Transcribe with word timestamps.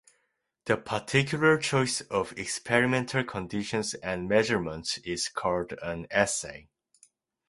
The 0.65 0.77
particular 0.77 1.59
choice 1.59 2.01
of 2.01 2.35
experimental 2.35 3.23
conditions 3.23 3.93
and 3.93 4.27
measurements 4.27 4.97
is 5.05 5.29
called 5.29 5.73
an 5.83 6.07
assay. 6.09 6.69